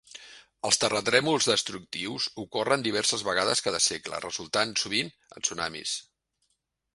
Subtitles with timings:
[0.69, 5.95] Els terratrèmols destructius ocorren diverses vegades cada segle, resultant sovint en tsunamis.